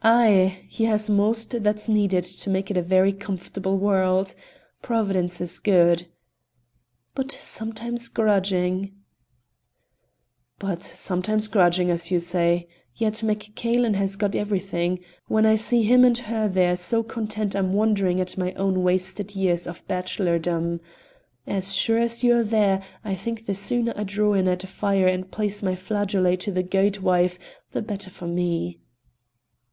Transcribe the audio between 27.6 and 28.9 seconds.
the better for me."